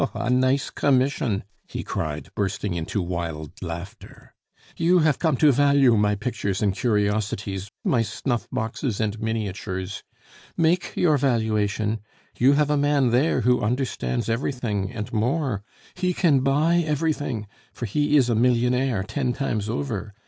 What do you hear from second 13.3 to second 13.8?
who